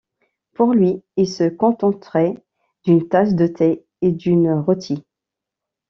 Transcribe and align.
Pour 0.55 0.73
lui, 0.73 1.03
il 1.15 1.27
se 1.29 1.47
contenterait 1.47 2.33
d’une 2.85 3.07
tasse 3.07 3.35
de 3.35 3.45
thé 3.45 3.85
et 4.01 4.11
d’une 4.11 4.51
rôtie. 4.51 5.05